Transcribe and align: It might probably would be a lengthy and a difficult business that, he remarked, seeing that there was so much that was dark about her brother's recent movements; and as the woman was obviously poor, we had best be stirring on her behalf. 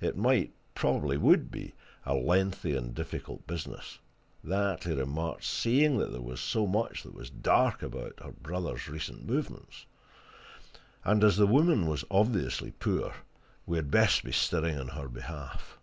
It 0.00 0.16
might 0.16 0.52
probably 0.76 1.16
would 1.16 1.50
be 1.50 1.74
a 2.06 2.14
lengthy 2.14 2.76
and 2.76 2.90
a 2.90 2.92
difficult 2.92 3.44
business 3.48 3.98
that, 4.44 4.84
he 4.84 4.92
remarked, 4.92 5.42
seeing 5.42 5.98
that 5.98 6.12
there 6.12 6.22
was 6.22 6.40
so 6.40 6.64
much 6.68 7.02
that 7.02 7.12
was 7.12 7.28
dark 7.28 7.82
about 7.82 8.20
her 8.22 8.30
brother's 8.30 8.88
recent 8.88 9.26
movements; 9.26 9.86
and 11.02 11.24
as 11.24 11.36
the 11.36 11.48
woman 11.48 11.88
was 11.88 12.04
obviously 12.08 12.70
poor, 12.70 13.14
we 13.66 13.76
had 13.76 13.90
best 13.90 14.22
be 14.22 14.30
stirring 14.30 14.78
on 14.78 14.86
her 14.90 15.08
behalf. 15.08 15.76